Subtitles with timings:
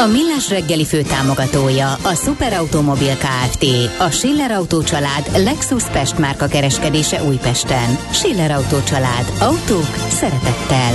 [0.00, 3.64] A Millás reggeli főtámogatója a Superautomobil KFT,
[3.98, 7.96] a Schiller Auto család Lexus Pest márka kereskedése Újpesten.
[8.10, 9.32] Schiller Auto család.
[9.40, 10.92] Autók szeretettel.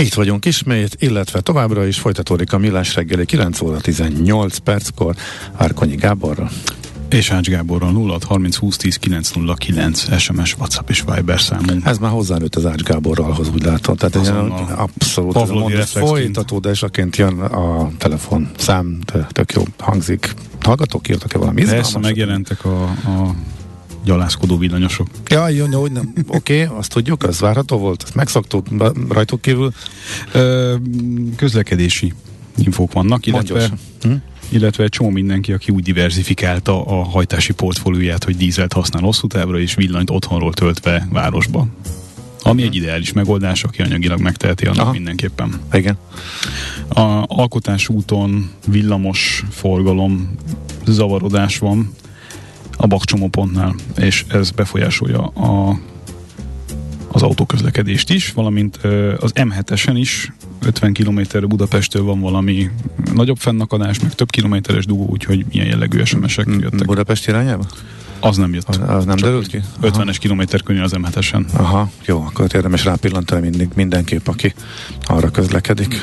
[0.00, 5.14] Itt vagyunk ismét, illetve továbbra is folytatódik a Millás reggeli 9 óra 18 perckor
[5.56, 6.50] Árkonyi Gáborral.
[7.12, 11.86] És Ács Gáborral 0 30 20 10 909 SMS, WhatsApp és Viber számunk.
[11.86, 13.96] Ez már hozzánőtt az Ács Gáborralhoz, úgy látom.
[13.96, 14.34] Tehát egy
[14.76, 18.98] abszolút mondat folytatódásaként jön a telefon szám,
[19.28, 20.34] tök jó hangzik.
[20.60, 23.34] Hallgatók írtak-e valami Persze, megjelentek a, a
[24.04, 25.06] gyalászkodó villanyosok.
[25.26, 26.12] Ja, jó, jó, nem.
[26.26, 28.66] Oké, okay, azt tudjuk, az várható volt, ezt megszoktuk
[29.08, 29.72] rajtuk kívül.
[30.32, 30.74] Ö,
[31.36, 32.12] közlekedési
[32.56, 33.70] infók vannak, illetve,
[34.00, 34.12] hm?
[34.52, 39.58] Illetve egy csomó mindenki, aki úgy diversifikálta a hajtási portfólióját, hogy dízelt használ hosszú távra,
[39.58, 41.66] és villanyt otthonról töltve városba.
[42.42, 44.92] Ami egy ideális megoldás, aki anyagilag megteheti annak Aha.
[44.92, 45.60] mindenképpen.
[45.72, 45.98] Igen.
[46.88, 50.34] A alkotás úton villamos forgalom
[50.86, 51.92] zavarodás van,
[52.76, 55.78] a bakcsomópontnál, és ez befolyásolja a,
[57.08, 58.76] az autóközlekedést is, valamint
[59.16, 60.32] az M7-esen is
[60.64, 62.70] 50 km Budapesttől van valami
[63.14, 66.86] nagyobb fennakadás, meg több kilométeres dugó, úgyhogy milyen jellegű SMS-ek mm, jöttek.
[66.86, 67.64] Budapest irányába?
[68.20, 68.68] Az nem jött.
[68.68, 69.60] Az, az nem derült ki?
[69.82, 71.44] 50-es kilométer könnyű az M7-esen.
[71.52, 74.54] Aha, jó, akkor érdemes rápillantani mindig, mindenképp, aki
[75.02, 76.02] arra közlekedik.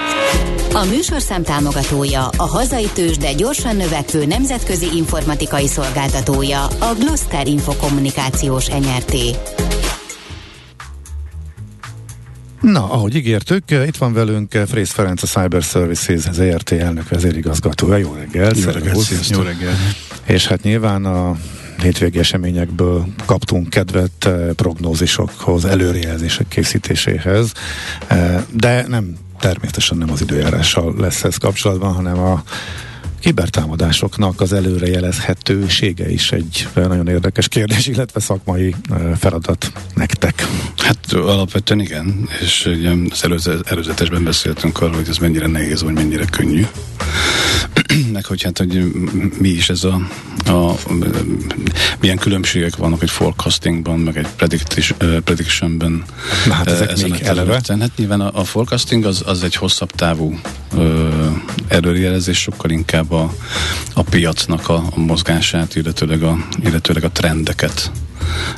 [0.73, 8.67] A műsorszám támogatója, a hazai tős, de gyorsan növekvő nemzetközi informatikai szolgáltatója, a Gloster Infokommunikációs
[8.67, 9.15] NRT.
[12.61, 17.97] Na, ahogy ígértük, itt van velünk Frész Ferenc, a Cyber Services ZRT elnök vezérigazgatója.
[17.97, 18.51] Jó reggel!
[18.55, 18.95] Jó reggel,
[19.29, 19.73] Jó reggel!
[20.23, 21.35] És hát nyilván a
[21.81, 27.53] hétvégi eseményekből kaptunk kedvet eh, prognózisokhoz, előrejelzések készítéséhez,
[28.07, 32.43] eh, de nem természetesen nem az időjárással lesz ez kapcsolatban, hanem a
[33.19, 38.75] kibertámadásoknak az előrejelezhetősége is egy nagyon érdekes kérdés, illetve szakmai
[39.17, 40.47] feladat nektek.
[40.77, 46.25] Hát alapvetően igen, és ugye az előzetesben beszéltünk arról, hogy ez mennyire nehéz, vagy mennyire
[46.25, 46.65] könnyű.
[48.13, 48.91] meg hogy hát, hogy
[49.39, 50.01] mi is ez a,
[50.45, 50.75] a
[51.99, 54.27] milyen különbségek vannak egy forecastingban, meg egy
[55.23, 56.03] predictionben.
[56.45, 57.61] Na hát ezek ezen még eleve.
[57.67, 60.39] Hát nyilván a, a forecasting az, az egy hosszabb távú
[60.75, 61.09] ö,
[61.67, 63.33] előrejelzés, sokkal inkább a,
[63.93, 67.91] a piacnak a, a mozgását, illetőleg a, illetőleg a trendeket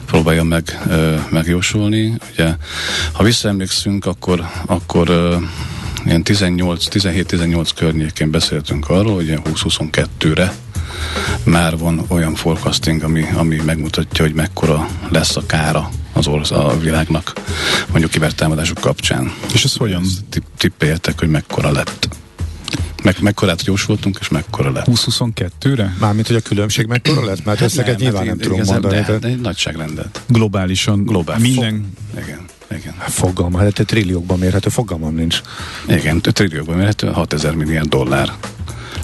[0.06, 2.18] próbálja meg, ö, megjósolni.
[2.32, 2.56] Ugye,
[3.12, 5.36] ha visszaemlékszünk, akkor, akkor ö,
[6.06, 10.54] ilyen 17-18 környékén beszéltünk arról, hogy 20-22-re
[11.44, 16.80] már van olyan forecasting, ami, ami megmutatja, hogy mekkora lesz a kára az ország, a
[16.80, 17.34] világnak,
[17.90, 19.34] mondjuk kibertámadások kapcsán.
[19.54, 20.04] És ez hogyan?
[20.58, 22.08] Tippeljetek, hogy mekkora lett.
[23.04, 24.86] Meg, mekkorát jósoltunk, és mekkora lett.
[24.92, 25.96] 20-22-re?
[26.00, 27.46] Mármint, hogy a különbség mekkora lett?
[27.46, 29.02] Mert hát összeget nyilván hát nem tudom mondani.
[29.02, 30.22] De, de egy nagyságrendet.
[30.28, 31.04] Globálisan.
[31.04, 31.40] Globál.
[31.40, 31.94] Minden.
[32.14, 32.46] Fog, igen.
[32.78, 32.94] Igen.
[32.98, 35.42] Hát fogalma, hát egy trilliókban mérhető, fogalmam nincs.
[35.88, 38.34] Igen, trilliókban mérhető, 6000 milliárd dollár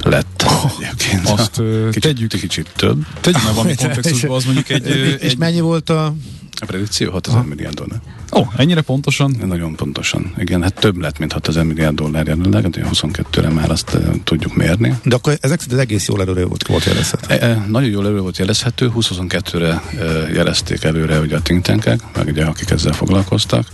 [0.04, 0.44] lett.
[0.48, 1.30] Oh, egyébként.
[1.30, 3.06] Azt kicsit, tegyük, kicsit több.
[3.22, 4.88] Tegyük meg valami kontextusban, az mondjuk egy...
[5.22, 6.14] És egy, mennyi volt a...
[6.60, 8.00] A predikció 6000 milliárd dollár.
[8.32, 9.36] Ó, oh, ennyire pontosan?
[9.46, 10.34] Nagyon pontosan.
[10.38, 14.56] Igen, hát több lett, mint 6000 milliárd dollár jelenleg, de 22-re már azt uh, tudjuk
[14.56, 14.96] mérni.
[15.04, 17.34] De akkor ezek szerint egész jól előre volt, volt jelezhető.
[17.34, 20.04] E, e, nagyon jól előre volt jelezhető, 2022-re e,
[20.34, 23.68] jelezték előre ugye a think tankek, meg ugye akik ezzel foglalkoztak,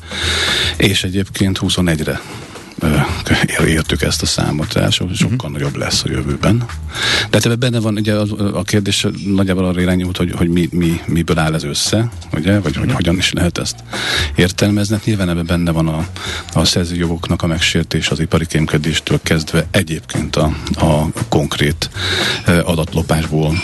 [0.77, 2.21] és egyébként 21-re
[3.66, 5.51] értük ezt a számot, el, sokkal uh-huh.
[5.51, 6.57] nagyobb lesz a jövőben.
[7.30, 10.69] De hát ebben benne van, ugye a, a kérdés nagyjából arra irányult, hogy, hogy mi,
[10.72, 13.75] mi, miből áll ez össze, ugye, vagy hogy hogyan is lehet ezt
[14.36, 14.95] értelmezni.
[14.95, 16.07] Hát nyilván ebben benne van a,
[16.54, 21.89] a szerzőjogoknak a megsértés az ipari kémkedéstől kezdve egyébként a, a konkrét
[22.63, 23.56] adatlopásból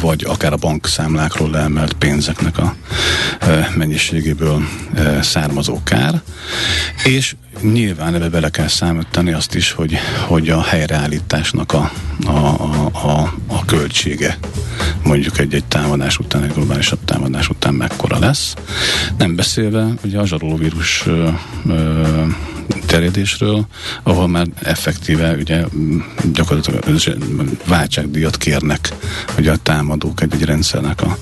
[0.00, 2.74] vagy akár a bankszámlákról leemelt pénzeknek a
[3.76, 4.62] mennyiségéből
[5.20, 6.22] származó kár.
[7.04, 11.92] És nyilván ebbe bele kell számítani azt is, hogy, hogy a helyreállításnak a,
[12.26, 12.36] a,
[12.92, 14.38] a, a, költsége
[15.04, 18.54] mondjuk egy-egy támadás után, egy globálisabb támadás után mekkora lesz.
[19.18, 21.28] Nem beszélve ugye a zsarolóvírus ö,
[21.66, 22.24] ö,
[22.86, 23.66] terjedésről,
[24.02, 25.64] ahol már effektíve ugye
[26.32, 26.84] gyakorlatilag
[27.66, 28.88] váltságdíjat kérnek
[29.38, 31.18] ugye a támadók egy-egy rendszernek a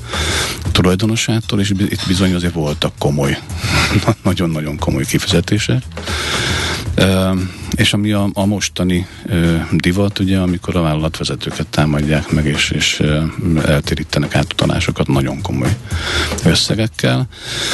[0.73, 3.39] tulajdonosától, és itt bizony azért voltak komoly,
[4.23, 5.83] nagyon-nagyon komoly kifizetések.
[7.77, 13.01] És ami a, a mostani ö, divat, ugye, amikor a vállalatvezetőket támadják meg, és, és
[13.01, 13.23] ö,
[13.67, 15.77] eltérítenek átutalásokat nagyon komoly
[16.45, 17.29] összegekkel.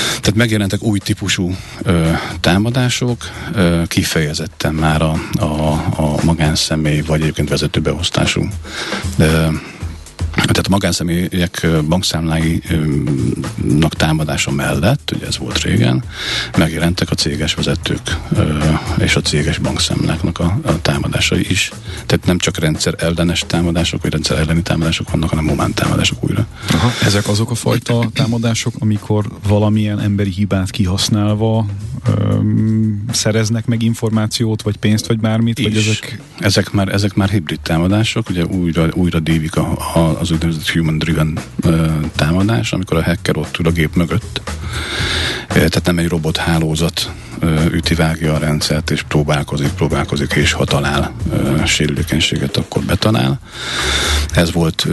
[0.09, 2.11] Tehát megjelentek új típusú ö,
[2.41, 8.49] támadások, ö, kifejezetten már a, a, a magánszemély, vagy egyébként vezetőbeosztású
[9.19, 9.47] ö,
[10.35, 16.03] tehát a magánszemélyek bankszámláinak támadása mellett, ugye ez volt régen,
[16.57, 18.17] megjelentek a céges vezetők
[18.99, 21.71] és a céges bankszámláknak a, a támadásai is.
[22.07, 26.47] Tehát nem csak rendszer ellenes támadások, vagy rendszer elleni támadások vannak, hanem momán támadások újra.
[26.73, 31.67] Aha, ezek azok a fajta támadások, amikor valamilyen emberi hibát kihasználva
[32.09, 35.59] öm, szereznek meg információt, vagy pénzt, vagy bármit?
[35.59, 35.65] Is.
[35.65, 36.21] Vagy ezek...
[36.39, 40.99] Ezek, már, ezek már hibrid támadások, ugye újra, újra dívik a, a, az úgynevezett human
[40.99, 41.39] driven
[42.17, 44.41] támadás, amikor a hacker ott ül a gép mögött.
[45.49, 47.11] Tehát nem egy robot hálózat
[47.71, 51.15] üti vágja a rendszert, és próbálkozik, próbálkozik, és ha talál
[51.67, 53.41] sérülékenységet, akkor betalál.
[54.35, 54.87] Ez volt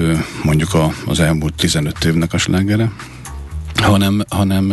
[0.44, 2.92] mondjuk az elmúlt 15 évnek a slágere
[3.82, 4.72] hanem, hanem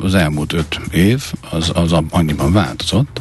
[0.00, 3.20] az elmúlt öt év az, az annyiban változott,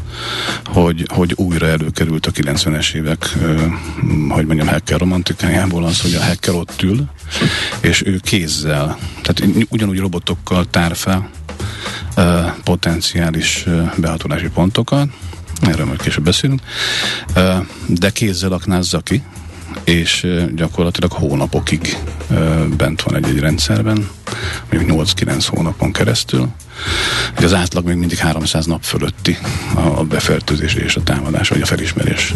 [0.66, 3.38] hogy, hogy újra előkerült a 90-es évek,
[4.30, 7.06] hogy mondjam, hacker romantikájából az, hogy a hacker ott ül,
[7.80, 11.30] és ő kézzel, tehát ugyanúgy robotokkal tár fel
[12.64, 13.66] potenciális
[13.98, 15.10] behatolási pontokat,
[15.62, 16.62] erről majd később beszélünk,
[17.86, 19.24] de kézzel aknázza ki,
[19.86, 21.98] és gyakorlatilag hónapokig
[22.78, 24.10] bent van egy-egy rendszerben,
[24.72, 26.48] mondjuk 8-9 hónapon keresztül.
[27.38, 29.38] Ugye az átlag még mindig 300 nap fölötti
[29.74, 32.34] a befertőzés és a támadás, vagy a felismerés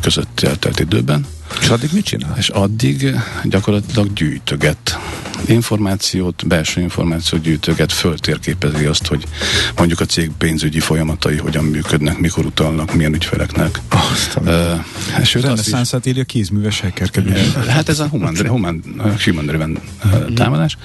[0.00, 1.26] között eltelt időben.
[1.60, 2.34] És addig mit csinál?
[2.36, 3.14] És addig
[3.44, 4.98] gyakorlatilag gyűjtöget
[5.46, 9.24] információt, belső információt gyűjtöget, föltérképezi azt, hogy
[9.76, 13.80] mondjuk a cég pénzügyi folyamatai hogyan működnek, mikor utalnak, milyen ügyfeleknek.
[13.88, 14.74] Aztán.
[15.18, 17.52] Uh, sőt, Reneszánszát írja kézműves hackerkedés.
[17.68, 18.82] Hát ez a human, human,
[19.24, 19.78] human driven
[20.34, 20.76] támadás.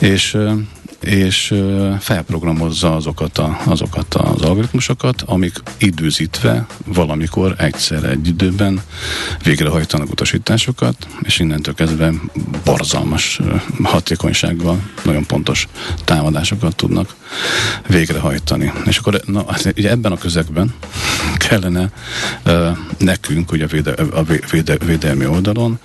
[0.00, 0.36] És
[1.04, 1.54] és
[2.00, 8.80] felprogramozza azokat, a, azokat az algoritmusokat, amik időzítve valamikor egyszer egy időben
[9.42, 12.12] végrehajtanak utasításokat, és innentől kezdve
[12.64, 13.40] borzalmas
[13.82, 15.68] hatékonysággal nagyon pontos
[16.04, 17.14] támadásokat tudnak
[17.88, 18.72] végrehajtani.
[18.86, 19.44] És akkor na,
[19.76, 20.74] ugye ebben a közegben
[21.36, 21.90] kellene
[22.46, 25.78] uh, nekünk, ugye a, véde, a véde, védelmi oldalon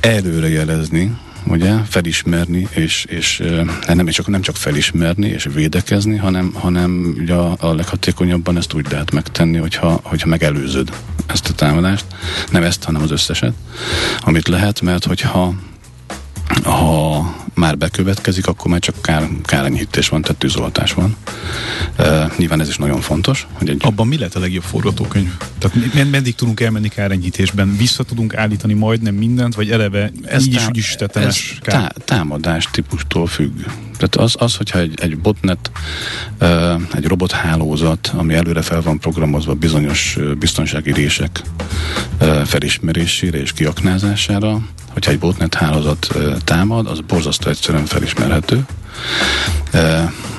[0.00, 1.16] előrejelezni,
[1.46, 3.42] ugye, felismerni, és, és
[3.86, 8.74] hát nem, csak, nem csak felismerni és védekezni, hanem, hanem ugye a, a leghatékonyabban ezt
[8.74, 10.90] úgy lehet megtenni, hogyha, hogyha megelőzöd
[11.26, 12.04] ezt a támadást.
[12.50, 13.52] Nem ezt, hanem az összeset,
[14.20, 15.54] amit lehet, mert hogyha
[16.62, 21.16] ha már bekövetkezik, akkor már csak kár, kárenyhítés van, tehát tűzoltás van.
[21.98, 23.46] Uh, nyilván ez is nagyon fontos.
[23.52, 23.80] Hogy egy...
[23.84, 25.32] Abban mi lehet a legjobb forgatókönyv?
[25.58, 27.76] Tehát med- meddig tudunk elmenni kárenyhítésben?
[27.76, 31.72] Vissza tudunk állítani majdnem mindent, vagy eleve ez így tá- is, úgy is tetemes ez
[31.72, 33.52] tá- támadás típustól függ.
[33.96, 35.70] Tehát az, az hogyha egy, egy botnet,
[36.94, 41.42] egy robothálózat, ami előre fel van programozva bizonyos biztonsági rések
[42.44, 44.60] felismerésére és kiaknázására,
[44.92, 46.08] hogyha egy botnet hálózat
[46.44, 48.64] támad, az borzasztó egyszerűen felismerhető.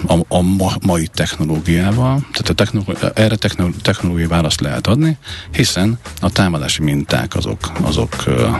[0.07, 3.35] A, a ma, mai technológiával, tehát a technológi, erre
[3.81, 5.17] technológiai választ lehet adni,
[5.51, 8.57] hiszen a támadási minták azok, azok uh,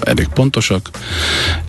[0.00, 0.90] elég pontosak,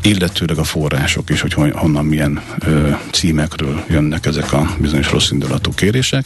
[0.02, 5.72] illetőleg a források is, hogy honnan milyen uh, címekről jönnek ezek a bizonyos rossz indulatú
[5.74, 6.26] kérések.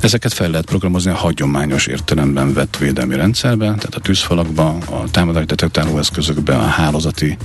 [0.00, 5.44] Ezeket fel lehet programozni a hagyományos értelemben vett védelmi rendszerben, tehát a tűzfalakban, a támadás
[5.44, 7.36] detektáló eszközökben, a hálózati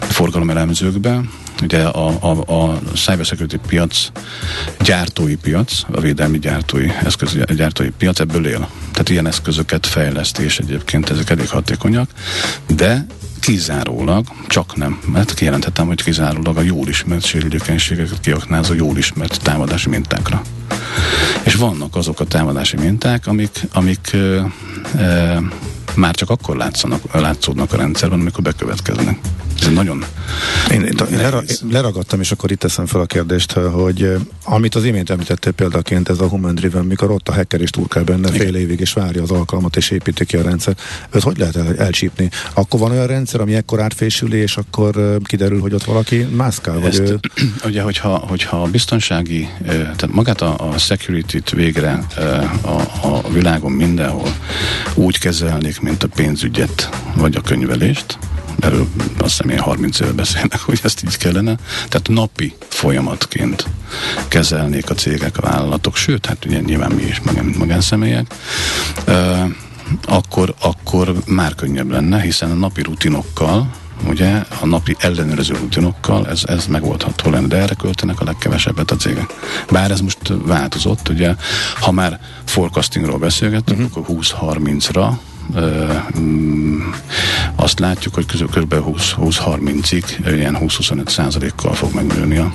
[0.00, 1.30] forgalomelemzőkben,
[1.62, 4.10] ugye a, a, a cybersecurity piac
[4.80, 8.68] gyártói piac, a védelmi gyártói eszköz gyártói piac ebből él.
[8.92, 12.10] Tehát ilyen eszközöket fejleszti, és egyébként ezek elég hatékonyak,
[12.66, 13.06] de
[13.40, 19.88] kizárólag, csak nem, mert kijelentettem, hogy kizárólag a jól ismert sérülékenységeket kiaknázó jól ismert támadási
[19.88, 20.42] mintákra.
[21.42, 24.40] És vannak azok a támadási minták, amik, amik ö,
[24.98, 25.36] ö,
[25.94, 29.18] már csak akkor látszanak, látszódnak a rendszerben, amikor bekövetkeznek.
[29.60, 30.04] Ez nagyon
[30.70, 34.84] én, én, én lera, leragadtam, és akkor itt teszem fel a kérdést, hogy amit az
[34.84, 38.40] imént említettél példaként, ez a Human Driven, mikor ott a hacker is turkál benne Igen.
[38.40, 40.76] fél évig, és várja az alkalmat, és építi ki a rendszer.
[41.10, 42.30] Őt hogy lehet el, elcsípni?
[42.54, 46.78] Akkor van olyan rendszer, ami ekkor átfésüli, és akkor kiderül, hogy ott valaki mászkál?
[46.78, 47.18] Vagy ő...
[47.64, 52.06] Ugye, hogyha, hogyha a biztonsági, tehát magát a, a security-t végre
[52.60, 54.34] a, a világon mindenhol
[54.94, 58.18] úgy kezelnék, mint a pénzügyet, vagy a könyvelést,
[58.64, 58.86] erről
[59.18, 61.56] azt hiszem én 30 éve beszélnek, hogy ezt így kellene.
[61.88, 63.66] Tehát napi folyamatként
[64.28, 68.34] kezelnék a cégek, a vállalatok, sőt, hát ugye nyilván mi is magán, magánszemélyek,
[70.04, 73.70] akkor, akkor már könnyebb lenne, hiszen a napi rutinokkal,
[74.08, 78.96] ugye a napi ellenőrző rutinokkal ez, ez megoldható lenne, de erre költenek a legkevesebbet a
[78.96, 79.34] cégek.
[79.70, 81.34] Bár ez most változott, ugye,
[81.80, 84.04] ha már forecastingról beszélgettünk, uh-huh.
[84.04, 84.16] akkor
[84.52, 85.33] 20-30-ra Mm,
[87.56, 88.74] azt látjuk, hogy kb.
[89.18, 92.52] 20-30-ig ilyen 20-25 százalékkal fog megnőni a,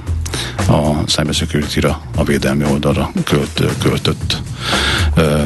[0.68, 4.42] a cybersecurity-ra, a védelmi oldalra költ, költött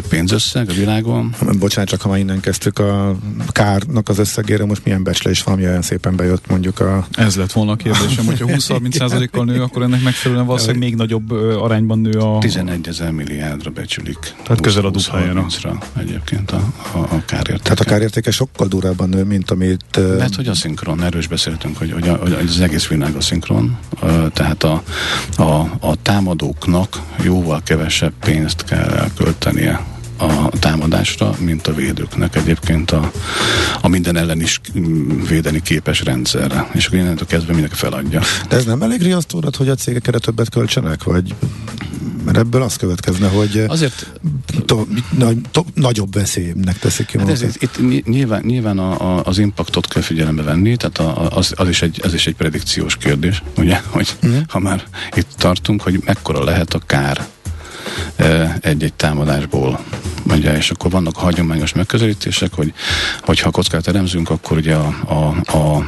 [0.09, 1.35] pénzösszeg a világon.
[1.59, 3.15] Bocsánat, csak ha már innen kezdtük a
[3.47, 7.07] kárnak az összegére, most milyen becslés valami olyan szépen bejött mondjuk a...
[7.11, 11.31] Ez lett volna a kérdésem, hogyha 20-30 százalékkal nő, akkor ennek megfelelően valószínűleg még nagyobb
[11.61, 12.37] arányban nő a...
[12.39, 14.35] 11 ezer milliárdra becsülik.
[14.43, 15.45] Tehát közel a duplájára.
[15.97, 17.59] Egyébként a, a, a kárértéke.
[17.63, 20.17] Tehát a kárértéke sokkal durábban nő, mint amit...
[20.17, 23.21] Mert hogy a szinkron, erről is beszéltünk, hogy, hogy, a, hogy az egész világ a
[23.21, 23.77] szinkron,
[24.33, 24.72] tehát a,
[25.37, 25.43] a,
[25.79, 29.92] a támadóknak jóval kevesebb pénzt kell elköltenie
[30.23, 33.11] a támadásra, mint a védőknek egyébként a,
[33.81, 34.61] a minden ellen is
[35.27, 36.69] védeni képes rendszerre.
[36.73, 38.21] És akkor innentől kezdve mindenki feladja.
[38.49, 41.03] De ez nem elég riasztórat, hogy a cégek erre többet költsenek?
[41.03, 41.35] Vagy
[42.25, 44.11] mert ebből az következne, hogy azért
[44.65, 44.85] to,
[45.17, 49.87] na, to, nagyobb veszélynek teszik ki hát ez, Itt nyilván, nyilván a, a, az impactot
[49.87, 53.81] kell figyelembe venni, tehát a, az, az, is egy, az is egy predikciós kérdés, ugye,
[53.95, 54.41] hogy uh-huh.
[54.47, 54.83] ha már
[55.15, 57.27] itt tartunk, hogy mekkora lehet a kár
[58.59, 59.79] egy-egy támadásból.
[60.29, 62.73] Ugye, és akkor vannak hagyományos megközelítések, hogy
[63.21, 65.85] hogyha kockát elemzünk, akkor ugye a, a, a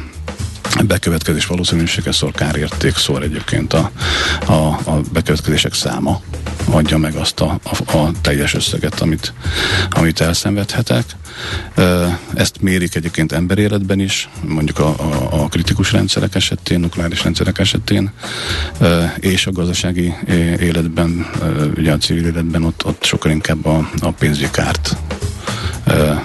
[0.86, 3.90] bekövetkezés valószínűsége szor kárérték szor egyébként a,
[4.46, 4.52] a,
[4.90, 6.20] a bekövetkezések száma
[6.70, 9.32] adja meg azt a, a, a teljes összeget, amit,
[9.90, 11.04] amit elszenvedhetek.
[12.34, 18.10] Ezt mérik egyébként emberéletben is, mondjuk a, a, a kritikus rendszerek esetén, nukleáris rendszerek esetén,
[19.16, 20.14] és a gazdasági
[20.60, 21.30] életben,
[21.76, 24.96] ugye a civil életben ott, ott sokkal inkább a, a pénzügyi kárt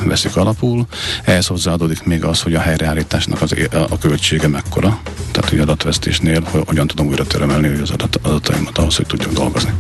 [0.05, 0.85] veszik alapul.
[1.23, 3.55] Ehhez hozzáadódik még az, hogy a helyreállításnak az,
[3.89, 4.99] a költsége mekkora.
[5.31, 9.73] Tehát, hogy adatvesztésnél hogy hogyan tudom újra termelni az adat, adataimat ahhoz, hogy tudjunk dolgozni.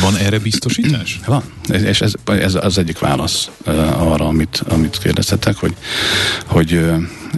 [0.00, 1.20] Van erre biztosítás?
[1.26, 1.42] Van.
[1.68, 3.50] És ez, ez az egyik válasz
[3.98, 5.74] arra, amit, amit kérdeztetek, hogy,
[6.46, 6.84] hogy,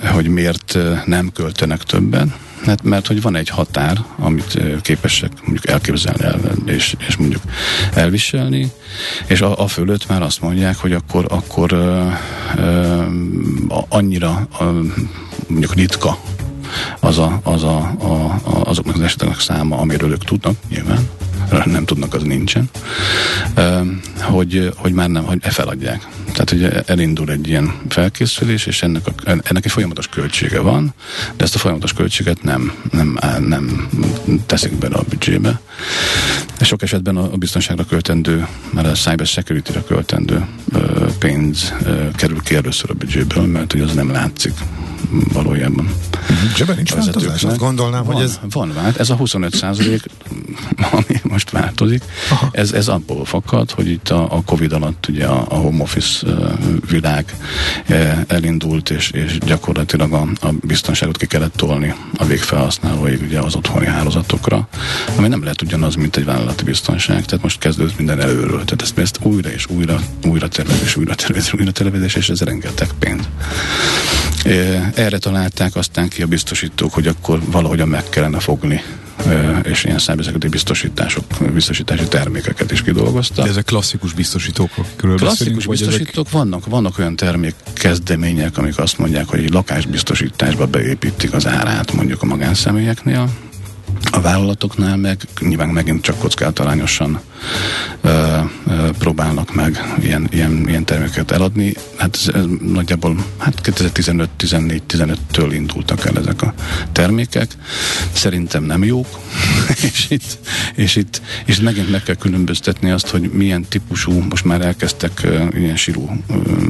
[0.04, 6.24] hogy miért nem költenek többen mert, mert hogy van egy határ, amit képesek mondjuk elképzelni
[6.24, 7.42] el, és, és mondjuk
[7.94, 8.70] elviselni,
[9.26, 12.06] és a, a fölött már azt mondják, hogy akkor, akkor ö,
[12.56, 13.02] ö,
[13.88, 14.80] annyira ö,
[15.46, 16.18] mondjuk ritka
[17.00, 21.08] az a, az a, a, a, azoknak az eseteknek száma, amiről ők tudnak, nyilván,
[21.64, 22.70] nem tudnak, az nincsen,
[24.20, 26.08] hogy, hogy már nem, hogy feladják.
[26.32, 30.94] Tehát, hogy elindul egy ilyen felkészülés, és ennek, a, ennek egy folyamatos költsége van,
[31.36, 33.18] de ezt a folyamatos költséget nem, nem,
[33.48, 33.90] nem
[34.46, 35.60] teszik bele a büdzsébe.
[36.64, 40.46] Sok esetben a biztonságra költendő, mert a cyber security-re költendő
[41.18, 41.74] pénz
[42.14, 44.52] kerül ki először a büdzséből, mert hogy az nem látszik
[45.32, 45.84] valójában.
[45.84, 46.56] Uh-huh.
[46.56, 47.44] Zsebe nincs változás?
[47.44, 48.40] Azt gondolnám, van, hogy ez...
[48.50, 48.96] Van vált.
[48.96, 50.02] Ez a 25 százalék,
[50.92, 52.02] ami most változik,
[52.52, 56.26] ez, ez abból fakad, hogy itt a, a Covid alatt ugye a, a home office
[56.90, 57.36] világ
[58.26, 63.86] elindult, és, és gyakorlatilag a, a biztonságot ki kellett tolni a végfelhasználóig ugye az otthoni
[63.86, 64.68] hálózatokra,
[65.16, 67.24] ami nem lehet ugyanaz, mint egy vállalati biztonság.
[67.24, 68.64] Tehát most kezdődött minden előről.
[68.64, 72.88] Tehát ezt, ezt újra és újra, újra tervezés, újra tervezés, újra tervezés, és ez rengeteg
[72.98, 73.28] pénz.
[74.94, 78.82] Erre találták aztán ki a biztosítók, hogy akkor valahogyan meg kellene fogni
[79.62, 83.44] és ilyen számbizsgálati biztosítások, biztosítási termékeket is kidolgoztak.
[83.44, 84.70] De ezek klasszikus biztosítók?
[84.96, 86.32] Klasszikus biztosítók ezek...
[86.32, 92.26] vannak, vannak olyan termékkezdemények, amik azt mondják, hogy egy lakásbiztosításba beépítik az árát mondjuk a
[92.26, 93.28] magánszemélyeknél,
[94.10, 97.20] A vállalatoknál meg nyilván megint csak kockázatalányosan
[98.00, 101.74] ö, ö, próbálnak meg ilyen, ilyen, ilyen termékeket eladni.
[101.96, 106.54] Hát ez, ez nagyjából hát 2015-14-15-től indultak el ezek a
[106.92, 107.50] termékek.
[108.12, 109.18] Szerintem nem jók,
[109.92, 110.38] és itt,
[110.74, 115.78] és itt és megint meg kell különböztetni azt, hogy milyen típusú, most már elkezdtek ilyen
[115.96, 116.10] uh,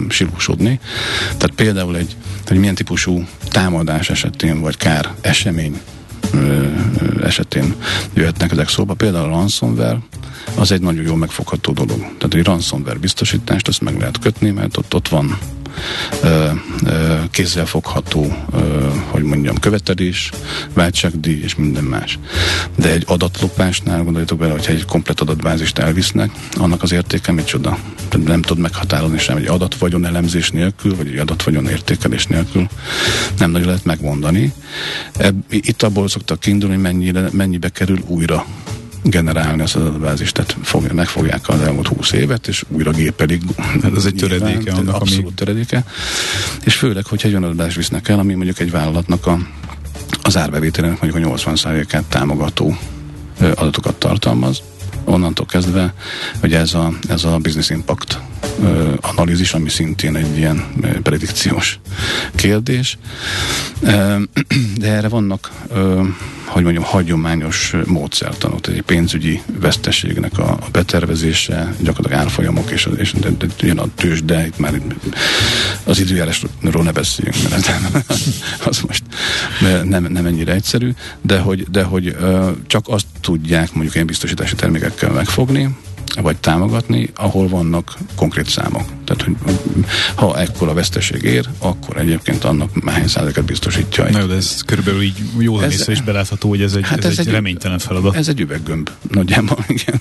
[0.09, 0.81] silúsodni.
[1.27, 5.81] Tehát például egy, hogy milyen típusú támadás esetén, vagy kár esemény
[7.23, 7.75] esetén
[8.15, 8.95] jöhetnek ezek szóba.
[8.95, 9.99] Például a ransomware,
[10.57, 11.99] az egy nagyon jó megfogható dolog.
[11.99, 15.39] Tehát egy ransomware biztosítást azt meg lehet kötni, mert ott, ott van
[17.31, 18.37] kézzel fogható,
[19.09, 20.31] hogy mondjam, követelés,
[20.75, 22.19] váltságdíj és minden más.
[22.77, 27.79] De egy adatlopásnál gondoljatok bele, hogyha egy komplet adatbázist elvisznek, annak az értéke micsoda.
[28.09, 32.69] Tehát nem tud meghatározni sem egy adatvagyon elemzés nélkül, vagy egy adatvagyon értékelés nélkül.
[33.39, 34.53] Nem nagyon lehet megmondani.
[35.51, 36.77] Itt abból szoktak kiindulni,
[37.33, 38.47] mennyibe kerül újra
[39.03, 43.43] generálni az adatbázist, tehát fog, megfogják az elmúlt 20 évet, és újra gépelik.
[43.83, 45.35] Hát ez egy töredéke annak, Abszolút ami...
[45.35, 45.85] töredéke.
[46.65, 49.39] És főleg, hogyha egy olyan adatbázis visznek el, ami mondjuk egy vállalatnak a,
[50.23, 52.77] az árbevételének mondjuk a 80%-át támogató
[53.55, 54.63] adatokat tartalmaz,
[55.05, 55.95] onnantól kezdve,
[56.41, 58.19] hogy ez a, ez a business impact
[58.63, 61.79] ö, analízis, ami szintén egy ilyen ö, predikciós
[62.35, 62.99] kérdés.
[63.81, 64.17] Ö,
[64.81, 66.03] de erre vannak ö,
[66.51, 73.29] hogy mondjam, hagyományos módszertanok, egy pénzügyi veszteségnek a, a betervezése, gyakorlatilag árfolyamok, és, és de,
[73.29, 74.73] de, jön a tős, de itt már
[75.85, 77.71] az időjárásról ne beszéljünk, mert
[78.69, 79.03] az most
[79.85, 82.17] nem, nem ennyire egyszerű, de hogy, de hogy
[82.67, 85.77] csak azt tudják mondjuk ilyen biztosítási termékekkel megfogni,
[86.23, 88.83] vagy támogatni, ahol vannak konkrét számok.
[89.05, 89.37] Tehát, hogy
[90.15, 94.11] ha ekkora veszteség ér, akkor egyébként annak hány százaléket biztosítja.
[94.11, 97.19] Na, de ez körülbelül így jó ez, is belátható, hogy ez egy, hát ez, ez
[97.19, 98.17] egy, egy reménytelen feladat.
[98.17, 100.01] Ez egy üveggömb nagyjából, igen.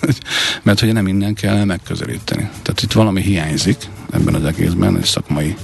[0.64, 2.50] Mert hogy nem innen kell megközelíteni.
[2.62, 3.78] Tehát itt valami hiányzik
[4.12, 5.56] ebben az egészben, egy szakmai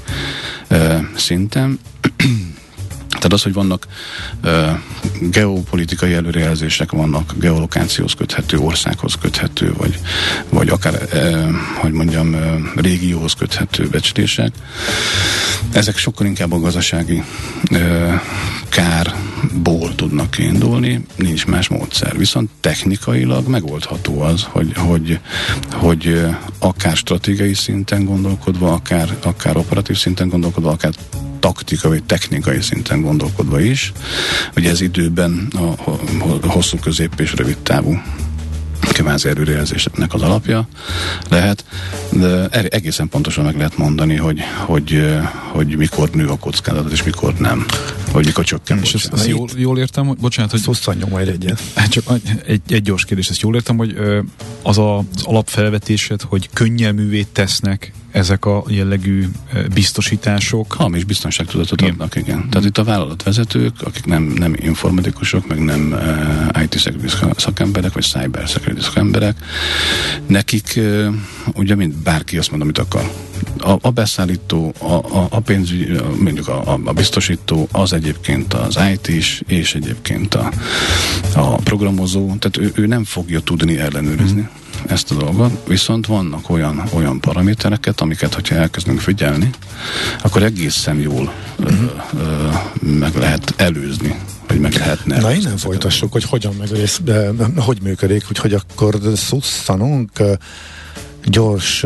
[0.69, 1.79] uh, szinten.
[3.25, 3.87] Tehát az, hogy vannak
[4.43, 4.79] uh,
[5.29, 9.99] geopolitikai előrejelzések, vannak geolokációhoz köthető, országhoz köthető, vagy,
[10.49, 12.41] vagy akár, uh, hogy mondjam, uh,
[12.75, 14.51] régióhoz köthető becslések,
[15.71, 17.23] ezek sokkal inkább a gazdasági
[17.71, 18.13] uh,
[18.69, 22.17] kárból tudnak kiindulni, nincs más módszer.
[22.17, 25.19] Viszont technikailag megoldható az, hogy, hogy,
[25.71, 26.25] hogy
[26.59, 30.93] akár stratégiai szinten gondolkodva, akár, akár operatív szinten gondolkodva, akár
[31.45, 33.91] taktika vagy technikai szinten gondolkodva is,
[34.53, 38.01] hogy ez időben a, hosszú közép és rövid távú
[38.79, 40.67] kvázi erőrejelzéseknek az alapja
[41.29, 41.65] lehet,
[42.11, 45.17] de egészen pontosan meg lehet mondani, hogy, hogy,
[45.51, 47.65] hogy mikor nő a kockázat, és mikor nem.
[48.11, 48.79] Hogy mikor csökken.
[48.81, 50.59] És ezt, ezt jól, jól értem, hogy, bocsánat, hogy...
[50.59, 51.61] Szusszanjon majd egyet.
[51.75, 52.03] Hát csak
[52.45, 53.95] egy, egy gyors kérdés, ezt jól értem, hogy
[54.61, 59.25] az a, az alapfelvetésed, hogy könnyelművé tesznek ezek a jellegű
[59.73, 60.73] biztosítások.
[60.73, 61.93] Hamis biztonságtudatot igen.
[61.93, 62.49] adnak, igen.
[62.49, 65.91] Tehát itt a vállalatvezetők, akik nem, nem informatikusok, meg nem
[66.55, 66.93] uh, IT
[67.37, 69.37] szakemberek, vagy cyber security szakemberek,
[70.27, 71.07] nekik uh,
[71.55, 73.11] ugye mind bárki azt mond, amit akar.
[73.57, 78.79] A, a beszállító, a, a, a pénzügy, mondjuk a, a, a biztosító, az egyébként az
[78.93, 80.51] IT is, és egyébként a,
[81.35, 84.41] a programozó, tehát ő, ő nem fogja tudni ellenőrizni.
[84.41, 89.49] Mm ezt a dolgot, viszont vannak olyan, olyan paramétereket, amiket, hogyha elkezdünk figyelni,
[90.21, 91.91] akkor egészen jól uh-huh.
[92.17, 92.49] ö, ö,
[92.87, 94.15] meg lehet előzni
[94.47, 95.19] hogy meg lehetne.
[95.19, 96.69] Na innen folytassuk, hogy hogyan meg,
[97.55, 100.11] hogy működik, úgyhogy akkor szusszanunk
[101.25, 101.85] gyors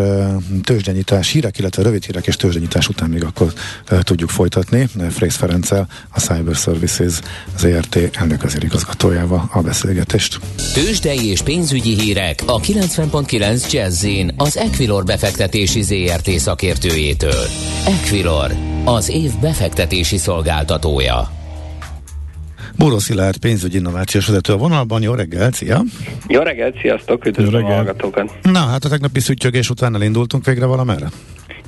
[0.64, 3.54] tőzsdenyítás hírek, illetve rövid hírek és tőzsdenyítás után még akkor
[4.02, 4.88] tudjuk folytatni.
[5.10, 7.20] Frész Ferenccel, a Cyber Services
[7.58, 10.40] ZRT elnök igazgatójával a beszélgetést.
[10.74, 14.06] Tőzsdei és pénzügyi hírek a 90.9 jazz
[14.38, 17.46] az Equilor befektetési ZRT szakértőjétől.
[17.86, 21.39] Equilor, az év befektetési szolgáltatója.
[22.80, 25.02] Bóró Szilárd, pénzügyi innovációs vezető a vonalban.
[25.02, 25.82] Jó reggelt, szia!
[26.28, 28.38] Jó reggelt, sziasztok, üdvözlöm a hallgatókat!
[28.42, 31.08] Na, hát a tegnapi szüttyögés után elindultunk végre valamerre?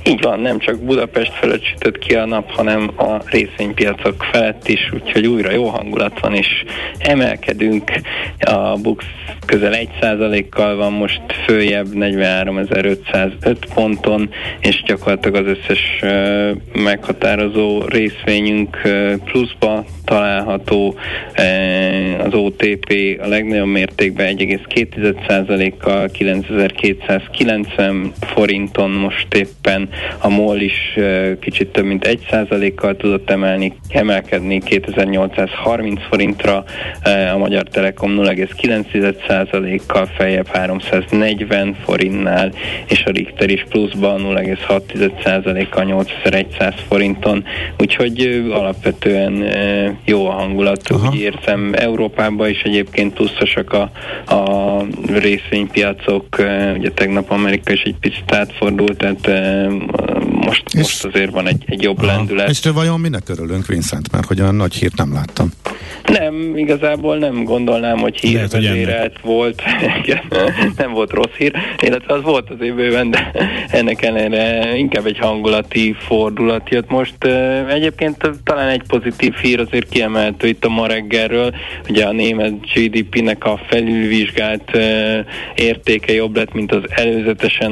[0.06, 4.89] Így van, nem csak Budapest felett sütött ki a nap, hanem a részvénypiacok felett is,
[4.93, 6.47] úgyhogy újra jó hangulat van, és
[6.97, 7.91] emelkedünk.
[8.39, 9.06] A Bux
[9.45, 15.80] közel 1%-kal van most följebb 43.505 ponton, és gyakorlatilag az összes
[16.74, 18.78] meghatározó részvényünk
[19.24, 20.95] pluszba található,
[22.24, 29.89] az OTP a legnagyobb mértékben 1,2%-kal 9290 forinton most éppen.
[30.19, 30.97] A MOL is
[31.39, 36.63] kicsit több mint 1%-kal tudott emelni, emelkedni 2830 forintra,
[37.34, 42.52] a Magyar Telekom 0,9%-kal feljebb 340 forintnál,
[42.88, 47.43] és a Richter is pluszban 0,6%-kal 8100 forinton,
[47.78, 49.43] úgyhogy alapvetően
[50.05, 51.09] jó a hangulat, Aha.
[51.09, 53.91] úgy érzem Európában is egyébként pluszosak a,
[54.33, 56.25] a részvénypiacok,
[56.77, 59.27] ugye tegnap Amerika is egy picit átfordult, tehát
[60.45, 62.05] most, és most azért van egy, egy jobb aha.
[62.05, 62.49] lendület.
[62.49, 65.51] És te vajon minek örülünk, Vincent, mert hogy olyan nagy hírt nem láttam?
[66.05, 69.61] Nem, igazából nem gondolnám, hogy hírvezérelt volt.
[70.77, 73.31] nem volt rossz hír, illetve az volt az bőven, de
[73.67, 77.23] ennek ellenére inkább egy hangulati fordulat jött most.
[77.69, 81.55] Egyébként talán egy pozitív hír azért kiemeltő itt a ma reggelről,
[81.89, 84.77] ugye a német GDP-nek a felülvizsgált
[85.55, 87.71] értéke jobb lett, mint az előzetesen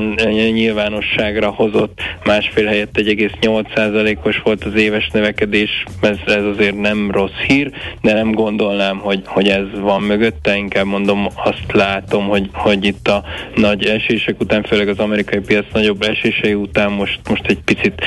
[0.53, 1.99] nyilvánosságra hozott.
[2.25, 8.31] Másfél helyett 1,8%-os volt az éves növekedés, ez, ez azért nem rossz hír, de nem
[8.31, 13.23] gondolnám, hogy, hogy ez van mögötte, inkább mondom, azt látom, hogy, hogy itt a
[13.55, 18.03] nagy esések után, főleg az amerikai piac nagyobb esései után most, most egy picit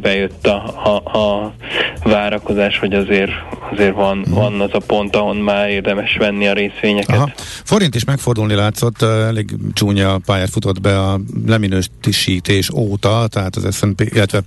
[0.00, 1.54] bejött a, a, a
[2.02, 3.32] várakozás, hogy azért,
[3.72, 4.34] azért van, hmm.
[4.34, 7.16] van az a pont, ahon már érdemes venni a részvényeket.
[7.16, 7.32] Aha.
[7.64, 14.00] Forint is megfordulni látszott, elég csúnya pályát futott be a leminősítés óta, tehát az S&P,
[14.00, 14.42] illetve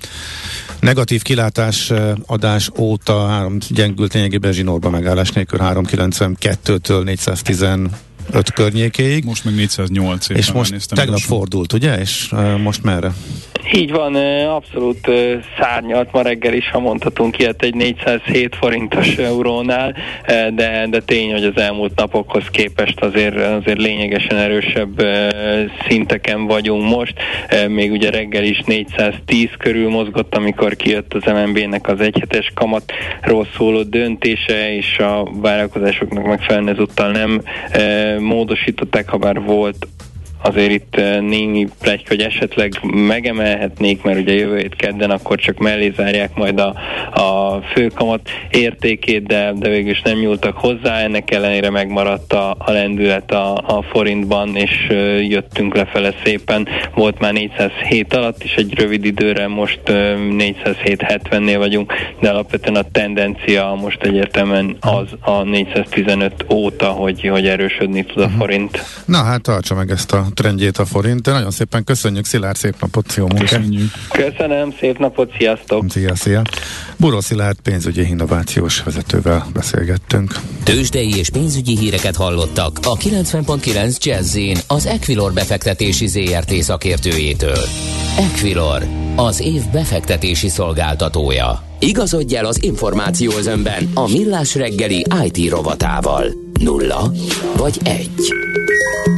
[0.79, 1.93] negatív kilátás
[2.25, 7.65] adás óta három gyengült lényegében zsinórba megállás nélkül 392-től 410
[8.31, 9.23] 5 környékéig.
[9.23, 11.99] Most meg 408 És most tegnap fordult, ugye?
[11.99, 13.11] És uh, most merre?
[13.73, 15.11] Így van, abszolút
[15.59, 19.95] szárnyalt ma reggel is, ha mondhatunk ilyet egy 407 forintos eurónál,
[20.55, 25.05] de, de tény, hogy az elmúlt napokhoz képest azért, azért lényegesen erősebb
[25.87, 27.13] szinteken vagyunk most.
[27.67, 33.83] Még ugye reggel is 410 körül mozgott, amikor kijött az MNB-nek az egyhetes kamatról szóló
[33.83, 37.41] döntése, és a várakozásoknak megfelelően ezúttal nem
[38.19, 39.87] módosították, ha bár volt
[40.41, 45.57] azért itt eh, némi plegy, hogy esetleg megemelhetnék, mert ugye jövő hét kedden akkor csak
[45.57, 46.75] mellé zárják majd a,
[47.21, 52.71] a főkamat értékét, de, de végül is nem nyúltak hozzá, ennek ellenére megmaradt a, a
[52.71, 56.67] lendület a, a forintban, és uh, jöttünk lefele szépen.
[56.93, 59.95] Volt már 407 alatt is egy rövid időre, most uh,
[60.37, 68.05] 407-70-nél vagyunk, de alapvetően a tendencia most egyértelműen az a 415 óta, hogy, hogy erősödni
[68.05, 68.37] tud a mhm.
[68.37, 68.83] forint.
[69.05, 71.25] Na hát tartsa meg ezt a trendjét a forint.
[71.25, 73.49] Nagyon szépen köszönjük, Szilárd, szép napot, jó munkát!
[73.49, 73.91] Köszönjük.
[74.11, 75.85] Köszönöm, szép napot, sziasztok!
[75.89, 76.41] Szia, szia!
[76.97, 80.39] Buró Szilárd pénzügyi innovációs vezetővel beszélgettünk.
[80.63, 84.37] Tőzsdei és pénzügyi híreket hallottak a 90.9 jazz
[84.67, 87.63] az Equilor befektetési ZRT szakértőjétől.
[88.17, 91.63] Equilor, az év befektetési szolgáltatója.
[91.79, 93.31] Igazodj el az információ
[93.93, 96.46] a millás reggeli IT rovatával.
[96.59, 97.11] Nulla
[97.55, 98.33] vagy egy.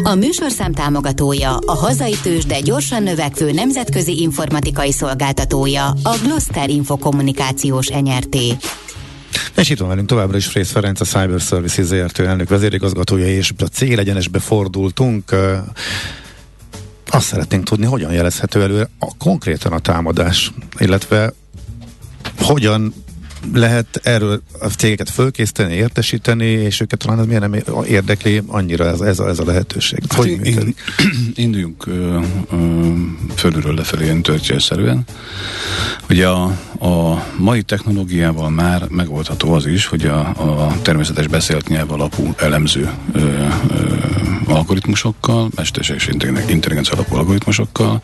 [0.04, 8.36] A műsorszám támogatója, a hazai tőzsde gyorsan növekvő nemzetközi informatikai szolgáltatója, a Gloster Infokommunikációs NRT.
[9.56, 13.52] És itt van velünk továbbra is Frész Ferenc, a Cyber Services ZRT elnök vezérigazgatója, és
[13.58, 15.36] a célegyenesbe fordultunk.
[17.08, 21.34] Azt szeretnénk tudni, hogyan jelezhető elő a, konkrétan a támadás, illetve
[22.38, 22.94] hogyan
[23.54, 29.00] lehet erről a cégeket fölkészíteni, értesíteni, és őket talán az miért nem érdekli annyira ez,
[29.00, 30.00] ez, a, ez a lehetőség?
[30.10, 30.76] Hát hogy in,
[31.36, 32.20] induljunk ö,
[32.52, 32.58] ö,
[33.36, 35.04] fölülről lefelé történetszerűen.
[36.10, 36.44] Ugye a,
[36.80, 42.90] a mai technológiával már megoldható az is, hogy a, a természetes beszélt nyelv alapú elemző
[43.12, 43.96] ö, ö,
[44.48, 46.10] algoritmusokkal, mesterséges
[46.48, 48.02] intelligencia alapú algoritmusokkal,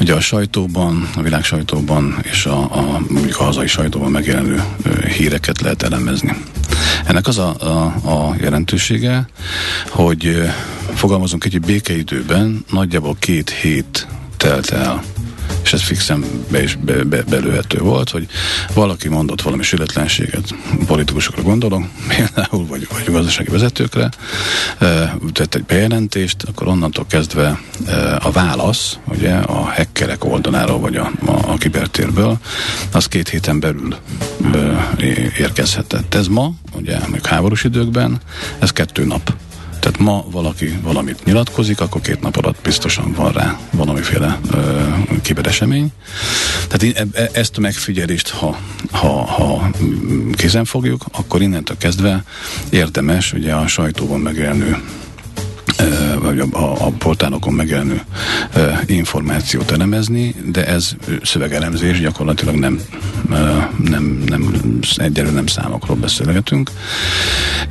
[0.00, 4.43] ugye a sajtóban, a világ sajtóban és a, a, mondjuk a hazai sajtóban megjelenő
[5.16, 6.36] híreket lehet elemezni.
[7.06, 9.28] Ennek az a, a, a jelentősége,
[9.88, 10.42] hogy
[10.94, 15.02] fogalmazunk egy békeidőben nagyjából két hét telt el
[15.64, 18.26] és ez fixen be is be, be, belőhető volt, hogy
[18.74, 20.54] valaki mondott valami sületlenséget,
[20.86, 24.10] politikusokra gondolom, például, vagy, vagy gazdasági vezetőkre,
[25.32, 27.60] tett egy bejelentést, akkor onnantól kezdve
[28.18, 32.38] a válasz, ugye a hackerek oldaláról, vagy a, a, a kibertérből,
[32.92, 33.96] az két héten belül
[35.38, 36.14] érkezhetett.
[36.14, 38.20] Ez ma, ugye, még háborús időkben,
[38.58, 39.34] ez kettő nap
[39.84, 44.82] Tehát ma valaki valamit nyilatkozik, akkor két nap alatt biztosan van rá valamiféle ö,
[45.22, 45.92] kiberesemény.
[46.68, 48.58] Tehát e, e, ezt a megfigyelést, ha,
[48.90, 49.70] ha, ha
[50.32, 52.24] kézen fogjuk, akkor innentől kezdve
[52.70, 54.82] érdemes ugye a sajtóban megjelenő
[56.18, 58.02] vagy a, a, a portálokon megjelenő
[58.52, 62.80] e, információt elemezni, de ez szövegelemzés gyakorlatilag nem,
[63.32, 64.54] e, nem, nem
[64.96, 66.70] egyelőre nem számokról beszélgetünk.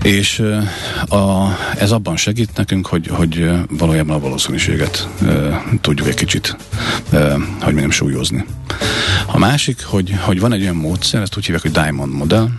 [0.04, 6.16] És e, a, ez abban segít nekünk, hogy, hogy valójában a valószínűséget e, tudjuk egy
[6.16, 6.58] kicsit,
[7.12, 8.46] e, hogy mondjam, súlyozni.
[9.26, 12.50] A másik, hogy, hogy van egy olyan módszer, ezt úgy hívják, hogy Diamond modell,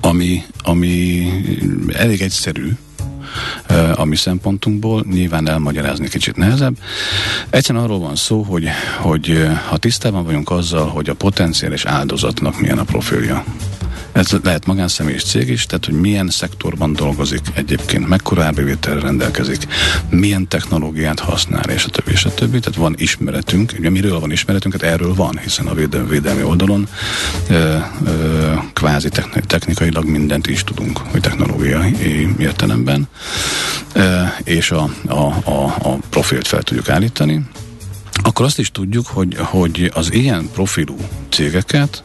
[0.00, 1.26] ami, ami
[1.92, 2.72] elég egyszerű,
[3.94, 6.76] a mi szempontunkból, nyilván elmagyarázni kicsit nehezebb.
[7.50, 8.68] Egyszerűen arról van szó, hogy,
[9.00, 13.44] hogy ha tisztában vagyunk azzal, hogy a potenciális áldozatnak milyen a profilja,
[14.14, 19.66] ez lehet magánszemély és cég is, tehát hogy milyen szektorban dolgozik egyébként, mekkora árbevételre rendelkezik,
[20.08, 22.60] milyen technológiát használ, és a többi, és a többi.
[22.60, 25.74] Tehát van ismeretünk, ugye miről van ismeretünk, hát erről van, hiszen a
[26.08, 26.88] védelmi oldalon
[27.48, 29.08] ö, ö, kvázi
[29.46, 33.08] technikailag mindent is tudunk, hogy technológiai értelemben,
[33.92, 37.42] ö, és a, a, a, a profilt fel tudjuk állítani,
[38.22, 40.96] akkor azt is tudjuk, hogy, hogy az ilyen profilú
[41.28, 42.04] cégeket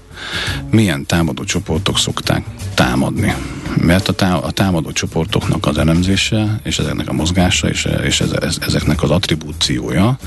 [0.71, 3.35] milyen támadó csoportok szokták támadni.
[3.75, 8.31] Mert a, tá- a támadó csoportoknak az elemzése, és ezeknek a mozgása, és, és ez,
[8.31, 10.17] ez, ezeknek az attribúciója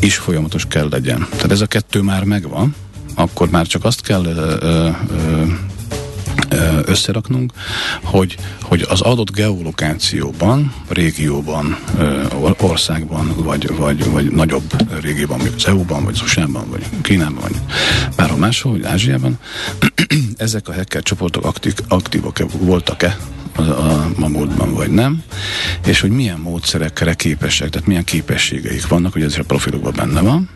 [0.00, 1.26] is folyamatos kell legyen.
[1.30, 2.74] Tehát ez a kettő már megvan,
[3.14, 5.42] akkor már csak azt kell ö, ö, ö,
[6.84, 7.52] összeraknunk,
[8.02, 11.78] hogy, hogy az adott geolokációban, régióban,
[12.60, 16.34] országban, vagy, vagy, vagy nagyobb régióban, mondjuk az EU-ban, vagy az
[16.70, 17.56] vagy Kínában, vagy
[18.16, 19.38] bárhol máshol, vagy Ázsiában,
[20.36, 23.16] ezek a hacker csoportok aktív, aktívak voltak-e
[23.56, 25.22] a, a, módban, vagy nem,
[25.86, 30.48] és hogy milyen módszerekre képesek, tehát milyen képességeik vannak, hogy ez a profilokban benne van.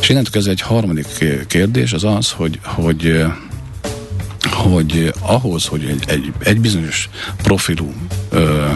[0.00, 1.06] És innentől ez egy harmadik
[1.46, 3.24] kérdés az az, hogy, hogy
[4.50, 7.08] hogy ahhoz, hogy egy, egy, egy bizonyos
[7.42, 7.92] profilú
[8.30, 8.66] ö,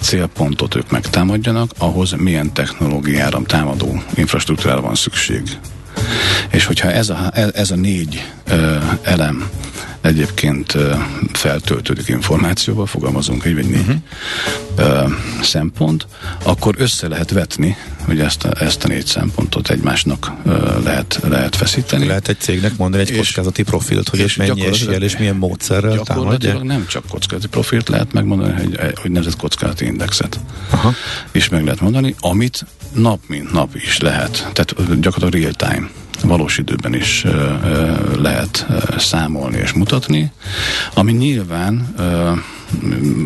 [0.00, 5.42] célpontot ők megtámadjanak, ahhoz milyen technológiára, támadó infrastruktúrára van szükség.
[6.50, 9.50] És hogyha ez a, ez a négy ö, elem
[10.06, 10.76] egyébként
[11.32, 13.84] feltöltődik információba, fogalmazunk egy vagy négy
[14.78, 15.12] uh-huh.
[15.42, 16.06] szempont,
[16.42, 20.32] akkor össze lehet vetni, hogy ezt a, ezt a négy szempontot egymásnak
[20.84, 22.06] lehet, lehet feszíteni.
[22.06, 25.98] Lehet egy cégnek mondani egy és, kockázati profilt, hogy és mennyi eséllyel és milyen módszerrel
[25.98, 26.62] támadja?
[26.62, 30.40] nem csak kockázati profilt lehet megmondani, hogy, hogy nevezett kockázati indexet
[30.70, 30.94] Aha.
[31.32, 34.50] is meg lehet mondani, amit nap mint nap is lehet.
[34.52, 35.88] Tehát gyakorlatilag real time
[36.26, 37.24] valós időben is
[38.16, 38.66] lehet
[38.98, 40.32] számolni és mutatni,
[40.94, 41.94] ami nyilván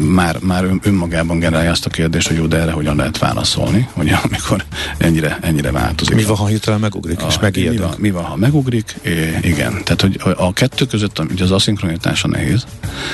[0.09, 4.15] már, már önmagában generálja azt a kérdést, hogy jó, de erre hogyan lehet válaszolni, ugye,
[4.15, 4.65] amikor
[4.99, 6.15] ennyire, ennyire változik.
[6.15, 7.73] Mi van, ha hirtelen megugrik, a, és megijed?
[7.73, 8.95] Mi van, mi van, ha megugrik?
[9.03, 9.85] É, igen.
[9.85, 12.67] Tehát, hogy a kettő között ugye az aszinkronitása nehéz.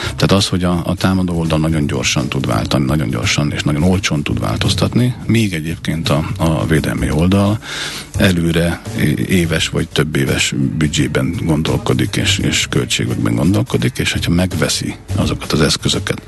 [0.02, 3.82] Tehát az, hogy a, a támadó oldal nagyon gyorsan tud váltani, nagyon gyorsan és nagyon
[3.82, 7.58] olcsón tud változtatni, míg egyébként a, a védelmi oldal
[8.16, 8.80] előre
[9.26, 15.60] éves vagy több éves büdzsében gondolkodik, és, és költségekben gondolkodik, és hogyha megveszi azokat az
[15.60, 16.22] eszközöket,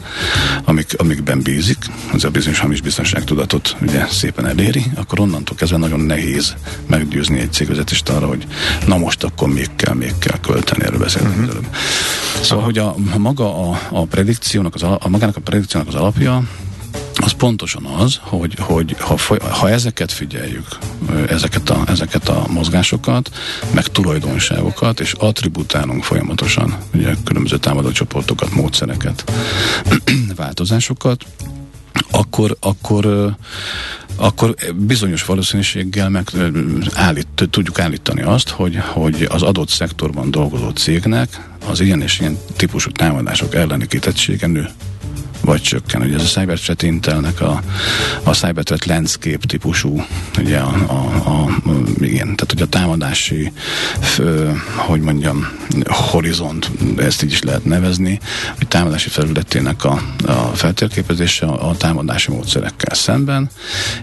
[0.64, 1.78] amik, amikben bízik,
[2.12, 6.54] az a bizonyos hamis biztonságtudatot ugye szépen eléri, akkor onnantól kezdve nagyon nehéz
[6.86, 8.46] meggyőzni egy cégvezetést arra, hogy
[8.86, 11.50] na most akkor még kell, még kell költeni, erről beszéltünk uh-huh.
[11.50, 11.66] előbb.
[12.40, 12.64] Szóval, Aha.
[12.64, 16.42] hogy a, a maga a, a predikciónak, az, a magának a predikciónak az alapja,
[17.20, 19.18] az pontosan az, hogy, hogy ha,
[19.50, 20.66] ha ezeket figyeljük,
[21.28, 23.30] ezeket a, ezeket a mozgásokat,
[23.74, 29.32] meg tulajdonságokat, és attributálunk folyamatosan ugye, különböző támadó csoportokat, módszereket,
[30.36, 31.24] változásokat,
[32.10, 33.36] akkor, akkor
[34.20, 36.30] akkor bizonyos valószínűséggel meg
[36.94, 42.38] állít, tudjuk állítani azt, hogy, hogy az adott szektorban dolgozó cégnek az ilyen és ilyen
[42.56, 44.68] típusú támadások elleni kitettsége nő
[45.40, 46.02] vagy csökken.
[46.02, 47.62] Ugye ez a Cyberthreat Intelnek a,
[48.22, 50.04] a Cyberthreat Landscape típusú,
[50.38, 51.48] ugye a, a, a,
[52.00, 53.52] igen, tehát hogy a támadási,
[54.00, 55.48] fő, hogy mondjam,
[55.86, 58.20] horizont, ezt így is lehet nevezni,
[58.56, 63.50] hogy támadási felületének a, a feltérképezése a, a támadási módszerekkel szemben,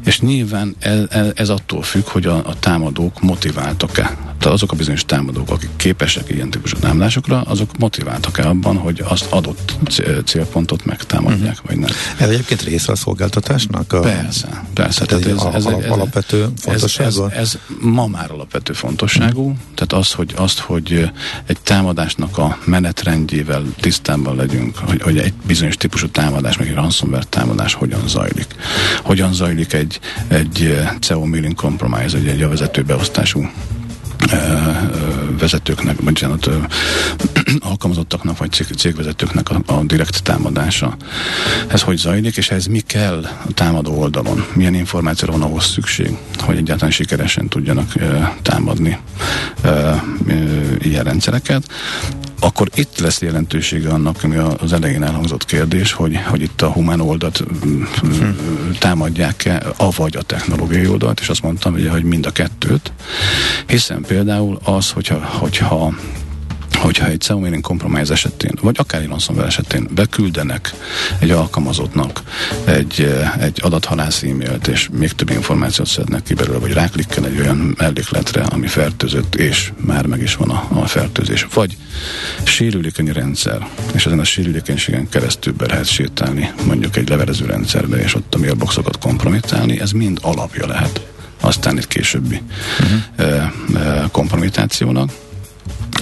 [0.05, 0.99] és nyilván ez,
[1.35, 4.17] ez attól függ, hogy a, a támadók motiváltak-e.
[4.37, 9.25] Tehát azok a bizonyos támadók, akik képesek ilyen típusú támadásokra, azok motiváltak-e abban, hogy azt
[9.31, 9.77] adott
[10.25, 11.67] célpontot megtámadják támadják, uh-huh.
[11.67, 11.89] vagy nem.
[12.17, 13.93] Ez egyébként része a szolgáltatásnak?
[13.93, 13.99] A...
[13.99, 15.05] Persze, persze.
[15.05, 17.23] Tehát, tehát ez, ez, ez, ez, alapvető fontosságú?
[17.23, 19.57] Ez, ez, ez ma már alapvető fontosságú, uh-huh.
[19.75, 21.11] tehát az, hogy, azt, hogy
[21.45, 27.23] egy támadásnak a menetrendjével tisztában legyünk, hogy, hogy egy bizonyos típusú támadás, meg egy ransomware
[27.29, 28.55] támadás hogyan zajlik.
[29.03, 33.49] Hogyan zajlik egy, egy CEO mailing compromise, egy, egy a vezetőbeosztású
[35.39, 36.49] vezetőknek, bocsánat,
[37.69, 40.97] alkalmazottaknak vagy cég, cégvezetőknek a, a direkt támadása.
[41.67, 44.45] Ez hogy zajlik, és ez mi kell a támadó oldalon?
[44.53, 48.97] Milyen információra van ahhoz szükség, hogy egyáltalán sikeresen tudjanak e, támadni
[49.61, 50.03] e, e,
[50.79, 51.63] ilyen rendszereket?
[52.39, 56.99] Akkor itt lesz jelentősége annak, ami az elején elhangzott kérdés, hogy, hogy itt a humán
[56.99, 57.87] oldalt hmm.
[58.79, 62.91] támadják-e, avagy a technológiai oldalt, és azt mondtam, ugye, hogy mind a kettőt,
[63.67, 65.93] hiszen például az, hogyha, hogyha
[66.85, 70.73] hogyha egy SEO mailing compromise esetén, vagy akár egy ransomware esetén beküldenek
[71.19, 72.21] egy alkalmazottnak
[72.65, 77.39] egy, eh, egy adathalász e-mailt, és még több információt szednek ki belőle, vagy ráklikkel egy
[77.39, 81.47] olyan mellékletre, ami fertőzött, és már meg is van a, a fertőzés.
[81.53, 81.77] Vagy
[82.43, 88.15] sérülékeny rendszer, és ezen a sérülékenységen keresztül be lehet sétálni mondjuk egy levelező rendszerbe, és
[88.15, 91.01] ott a mailboxokat kompromittálni, ez mind alapja lehet
[91.39, 92.41] aztán egy későbbi
[92.79, 92.99] uh-huh.
[93.15, 95.11] e, e, kompromitációnak.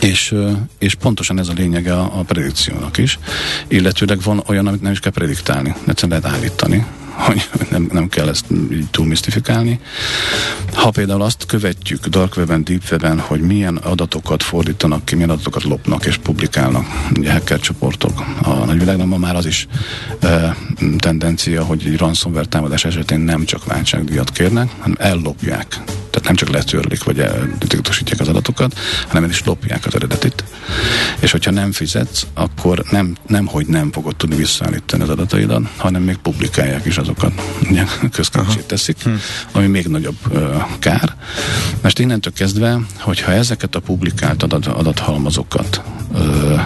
[0.04, 0.36] És,
[0.78, 3.20] és pontosan ez a lényege a, a predikciónak is,
[3.68, 8.28] illetőleg van olyan, amit nem is kell prediktálni, egyszerűen lehet állítani, hogy nem, nem kell
[8.28, 8.46] ezt
[8.92, 9.80] túl misztifikálni.
[10.74, 15.64] Ha például azt követjük dark webben, deep webben, hogy milyen adatokat fordítanak ki, milyen adatokat
[15.64, 16.86] lopnak és publikálnak,
[17.18, 19.68] ugye hacker csoportok a nagyvilágban, ma már az is
[20.20, 20.58] e,
[20.98, 25.82] tendencia, hogy egy ransomware támadás esetén nem csak váltságdíjat kérnek, hanem ellopják
[26.14, 27.26] tehát nem csak letörlik, vagy
[27.58, 30.44] titkosítják az adatokat, hanem el is lopják az eredetit.
[31.20, 36.02] És hogyha nem fizetsz, akkor nem, nem hogy nem fogod tudni visszaállítani az adataidat, hanem
[36.02, 37.42] még publikálják is azokat.
[37.70, 39.10] Ugye közkeresét teszik, hm.
[39.52, 41.16] ami még nagyobb uh, kár.
[41.82, 46.62] Most innentől kezdve, hogyha ezeket a publikált adat, adathalmazokat uh,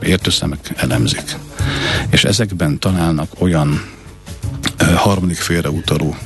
[0.00, 1.36] értőszemek elemzik,
[2.10, 3.96] és ezekben találnak olyan
[4.96, 6.16] harmadik félre utaló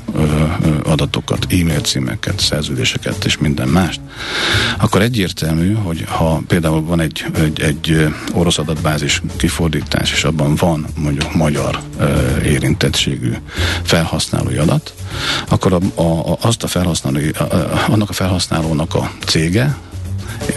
[0.85, 4.01] adatokat, e-mail címeket, szerződéseket és minden mást,
[4.79, 10.87] akkor egyértelmű, hogy ha például van egy, egy, egy orosz adatbázis kifordítás, és abban van
[10.97, 11.81] mondjuk magyar
[12.45, 13.33] érintettségű
[13.83, 14.95] felhasználói adat,
[15.49, 17.45] akkor a, a, azt a felhasználói, a,
[17.89, 19.77] annak a felhasználónak a cége,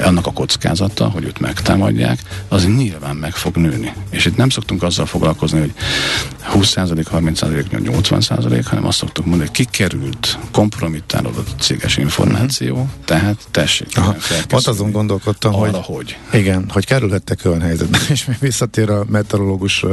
[0.04, 3.94] annak a kockázata, hogy őt megtámadják, az nyilván meg fog nőni.
[4.10, 5.74] És itt nem szoktunk azzal foglalkozni, hogy
[6.54, 12.90] 20%, 30%, 80%, hanem azt szoktuk mondani, hogy kikerült, kompromittálódott a céges információ, uh-huh.
[13.06, 13.88] tehát tessék.
[14.48, 19.06] Pont azon gondolkodtam, arra, hogy, hogy igen, hogy kerülhettek olyan helyzetbe, és még visszatér a
[19.10, 19.86] meteorológus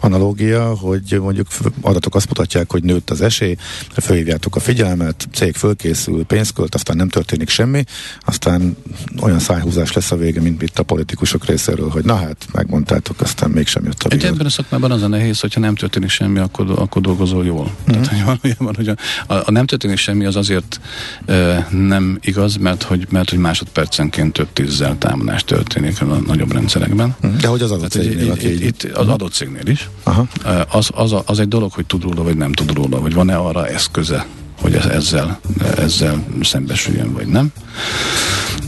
[0.00, 1.46] analógia, hogy mondjuk
[1.80, 3.56] adatok azt mutatják, hogy nőtt az esély,
[4.02, 7.84] fölhívjátok a figyelmet, cég fölkészül, pénzt költ, aztán nem történik semmi,
[8.20, 8.76] aztán
[9.20, 13.50] olyan szájhúzás lesz a vége, mint itt a politikusok részéről, hogy na hát, megmondtátok, aztán
[13.50, 16.70] mégsem jött a Egy ebben a szakmában az a nehéz, hogyha nem történik semmi, akkor,
[16.76, 17.70] akkor dolgozol jól.
[17.90, 18.02] Mm-hmm.
[18.02, 18.94] Tehát, hogy valójában, hogy a,
[19.34, 20.80] a, a, nem történik semmi, az azért
[21.26, 27.16] e, nem igaz, mert hogy, mert hogy másodpercenként több tízzel támadás történik a nagyobb rendszerekben.
[27.26, 27.36] Mm.
[27.36, 28.32] De hogy az adott cégnél?
[28.32, 29.88] Itt, itt, itt az adott cégnél is.
[30.02, 30.26] Aha.
[30.68, 33.36] Az, az, a, az egy dolog, hogy tud róla, vagy nem tud róla, vagy van-e
[33.36, 34.26] arra eszköze,
[34.60, 35.40] hogy ezzel,
[35.76, 37.52] ezzel szembesüljön, vagy nem.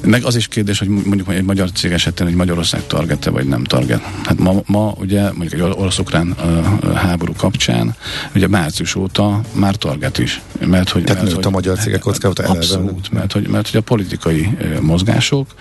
[0.05, 3.65] Meg az is kérdés, hogy mondjuk egy magyar cég esetén, hogy Magyarország target vagy nem
[3.65, 4.01] target.
[4.25, 7.95] Hát ma, ma ugye mondjuk egy orosz-ukrán uh, háború kapcsán,
[8.35, 10.41] ugye március óta már target is.
[10.67, 13.83] Mert, hogy, Tehát mert, hogy, a magyar cégek kockázata Abszolút, mert hogy, mert hogy a
[13.83, 15.55] politikai uh, mozgások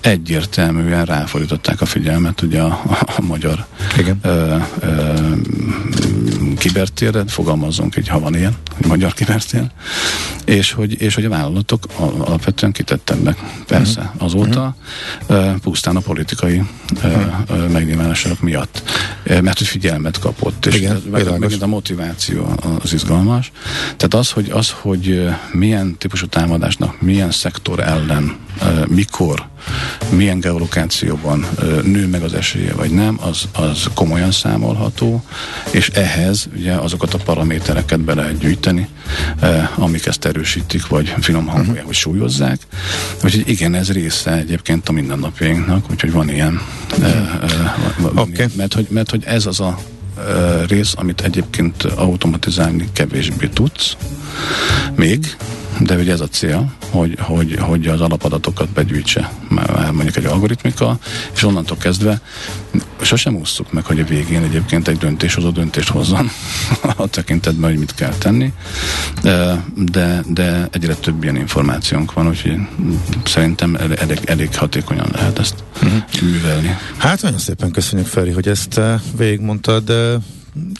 [0.00, 3.66] egyértelműen ráfordították a figyelmet ugye a, a, a magyar
[3.98, 4.20] Igen.
[4.24, 5.36] Uh, uh,
[6.56, 9.64] kibertérre, fogalmazzunk egy, ha van ilyen, hogy magyar kibertér,
[10.44, 13.38] és hogy, és hogy a vállalatok alapvetően kitettebbek.
[13.66, 14.22] Persze, uh-huh.
[14.22, 14.76] azóta
[15.28, 16.62] uh, pusztán a politikai
[17.04, 18.82] uh, megnyilvánulások miatt.
[19.26, 23.52] Uh, mert hogy figyelmet kapott, és Igen, meg, megint a motiváció az izgalmas.
[23.82, 28.36] Tehát az, hogy, az, hogy milyen típusú támadásnak, milyen szektor ellen,
[28.86, 29.48] mikor,
[30.08, 31.46] milyen geolokációban
[31.82, 35.24] nő meg az esélye, vagy nem, az, az komolyan számolható,
[35.70, 38.88] és ehhez ugye azokat a paramétereket be lehet gyűjteni,
[39.74, 41.86] amik ezt erősítik, vagy finom hangolják, uh-huh.
[41.86, 42.58] vagy súlyozzák.
[43.24, 46.60] Úgyhogy igen, ez része egyébként a mindennapjainknak, úgyhogy van ilyen.
[48.14, 48.46] Okay.
[48.56, 49.78] mert, hogy, mert hogy ez az a
[50.68, 53.96] rész, amit egyébként automatizálni kevésbé tudsz,
[54.94, 55.36] még,
[55.78, 60.98] de ugye ez a cél, hogy, hogy, hogy az alapadatokat begyűjtse már mondjuk egy algoritmika,
[61.34, 62.20] és onnantól kezdve
[63.00, 66.30] sosem ússzuk meg, hogy a végén egyébként egy döntéshozó döntést hozzon
[66.96, 68.52] a tekintetben, hogy mit kell tenni,
[69.74, 72.56] de, de egyre több ilyen információnk van, úgyhogy
[73.24, 76.02] szerintem elég, elég hatékonyan lehet ezt uh-huh.
[76.22, 76.76] művelni.
[76.96, 78.80] Hát nagyon szépen köszönjük Feri, hogy ezt
[79.16, 79.92] végigmondtad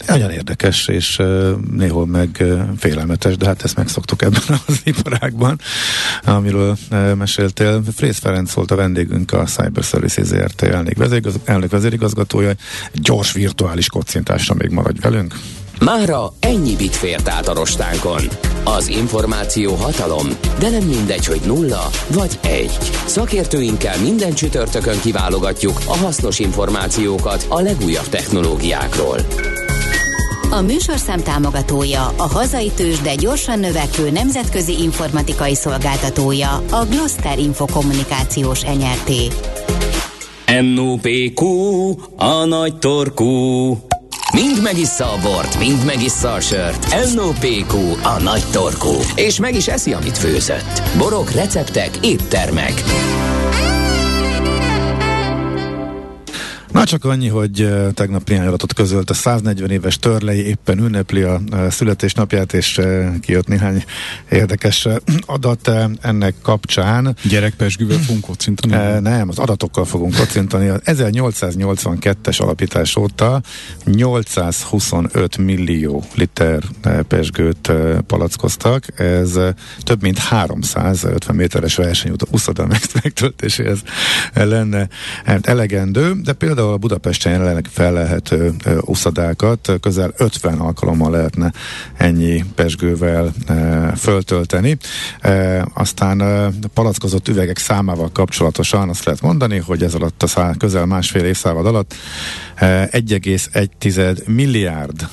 [0.06, 1.22] nagyon érdekes, és
[1.70, 2.44] néhol meg
[2.76, 5.60] félelmetes, de hát ezt megszoktuk ebben az iparágban,
[6.24, 6.76] amiről
[7.14, 7.82] meséltél.
[7.96, 12.52] Frész Ferenc volt a vendégünk, a Cyber Services ZRT elnök, vezérigaz, elnök vezérigazgatója.
[12.92, 15.34] Gyors virtuális kocintásra még maradj velünk.
[15.80, 18.22] Mára ennyi bit fért át a rostánkon.
[18.64, 20.26] Az információ hatalom,
[20.58, 22.78] de nem mindegy, hogy nulla vagy egy.
[23.06, 29.18] Szakértőinkkel minden csütörtökön kiválogatjuk a hasznos információkat a legújabb technológiákról.
[30.50, 38.64] A műsorszám támogatója, a hazai tős, de gyorsan növekvő nemzetközi informatikai szolgáltatója, a Gloster Infokommunikációs
[38.64, 39.28] enyerté.
[40.74, 41.44] NOPQ,
[42.16, 43.26] a nagy torkú.
[44.32, 47.14] Mind megissza a bort, mind megissza a sört.
[47.14, 48.94] NOPQ, a nagy torkú.
[49.14, 50.82] És meg is eszi, amit főzött.
[50.98, 52.82] Borok, receptek, éttermek.
[56.86, 62.52] Csak annyi, hogy tegnap néhány adatot közölt a 140 éves törlei éppen ünnepli a születésnapját,
[62.52, 62.80] és
[63.20, 63.84] kijött néhány
[64.30, 64.88] érdekes
[65.26, 65.70] adat
[66.00, 67.16] ennek kapcsán.
[67.28, 69.00] Gyerekpesgővel fogunk kocintani?
[69.00, 70.68] Nem, az adatokkal fogunk kocintani.
[70.68, 73.40] Az 1882-es alapítás óta
[73.84, 76.62] 825 millió liter
[77.08, 77.72] pesgőt
[78.06, 79.00] palackoztak.
[79.00, 79.38] Ez
[79.80, 82.66] több mint 350 méteres versenyút a uszoda
[83.02, 83.78] megtöltéséhez
[84.34, 84.88] lenne
[85.24, 91.52] hát elegendő, de például a Budapesten jelenleg felelhető uszadákat közel 50 alkalommal lehetne
[91.96, 93.32] ennyi pesgővel
[93.96, 94.76] föltölteni.
[95.74, 96.22] Aztán
[96.74, 101.66] palackozott üvegek számával kapcsolatosan azt lehet mondani, hogy ez alatt a szá, közel másfél évszávad
[101.66, 101.94] alatt
[102.60, 105.08] 1,1 milliárd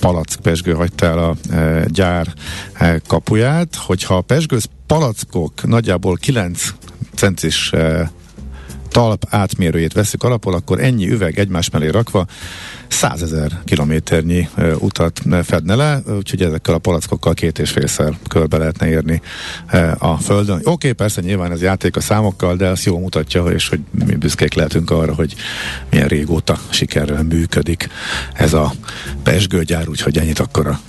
[0.00, 1.36] palack pesgő hagyta el a
[1.86, 2.26] gyár
[3.06, 6.74] kapuját, hogyha a pesgőz palackok nagyjából 9
[7.14, 7.72] centis
[8.90, 12.26] talp átmérőjét veszük alapul, akkor ennyi üveg egymás mellé rakva
[12.88, 19.22] százezer kilométernyi utat fedne le, úgyhogy ezekkel a palackokkal két és félszer körbe lehetne érni
[19.98, 20.56] a Földön.
[20.56, 24.14] Oké, okay, persze nyilván ez játék a számokkal, de azt jól mutatja, és hogy mi
[24.14, 25.34] büszkék lehetünk arra, hogy
[25.90, 27.88] milyen régóta sikerrel működik
[28.34, 28.72] ez a
[29.22, 30.80] pesgőgyár, úgyhogy ennyit akkor a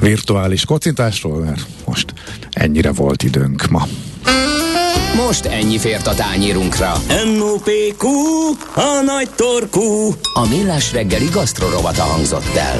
[0.00, 2.14] virtuális kocintásról, mert most
[2.50, 3.86] ennyire volt időnk ma.
[5.16, 6.92] Most ennyi fért a tányérunkra.
[7.36, 8.08] M.O.P.Q.
[8.74, 10.14] A nagy torkú.
[10.34, 12.78] A millás reggeli gasztrorovata hangzott el.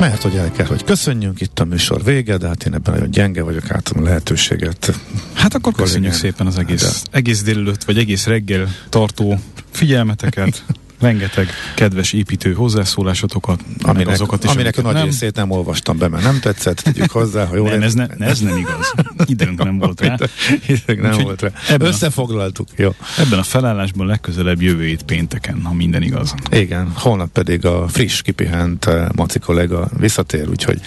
[0.00, 3.10] Mert hogy el kell, hogy köszönjünk, itt a műsor vége, de hát én ebben nagyon
[3.10, 4.92] gyenge vagyok, átom a lehetőséget.
[5.32, 7.16] Hát akkor köszönjük szépen az egész, de.
[7.18, 9.38] egész délelőtt, vagy egész reggel tartó
[9.70, 10.62] figyelmeteket.
[11.00, 15.04] rengeteg kedves építő hozzászólásotokat, aminek, azokat is, aminek a nagy nem.
[15.04, 18.40] részét nem olvastam be, mert nem tetszett, tegyük hozzá, ha jól nem, ez, ne, ez
[18.40, 18.94] nem igaz.
[19.26, 20.16] Időnk nem volt rá.
[20.66, 21.48] Időnk nem volt rá.
[21.68, 22.68] Ebben Összefoglaltuk.
[22.76, 22.94] Jó.
[23.18, 26.34] Ebben a felállásban legközelebb jövő hét pénteken, ha minden igaz.
[26.50, 30.80] Igen, holnap pedig a friss, kipihent eh, Maci kollega visszatér, úgyhogy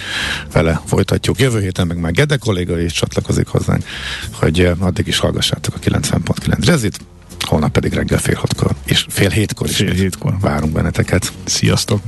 [0.51, 1.39] vele folytatjuk.
[1.39, 3.83] Jövő héten meg már Gede kolléga is csatlakozik hozzánk,
[4.31, 6.99] hogy eh, addig is hallgassátok a 90.9 Rezit
[7.49, 10.33] holnap pedig reggel fél hatkor, és fél hétkor is fél hétkor.
[10.41, 11.31] várunk benneteket.
[11.45, 12.01] Sziasztok!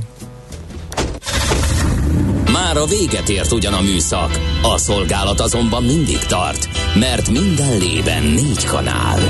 [2.52, 8.22] Már a véget ért ugyan a műszak, a szolgálat azonban mindig tart, mert minden lében
[8.22, 9.20] négy kanál.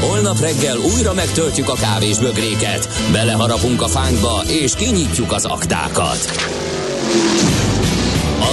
[0.00, 6.30] Holnap reggel újra megtöltjük a kávés bögréket, beleharapunk a fánkba és kinyitjuk az aktákat.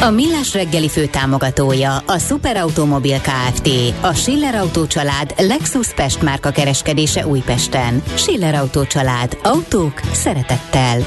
[0.00, 3.68] A Millás reggeli fő támogatója a Superautomobil KFT,
[4.00, 8.02] a Schiller Auto család Lexus Pest márka kereskedése Újpesten.
[8.14, 9.38] Schiller Auto család.
[9.42, 11.00] Autók szeretettel.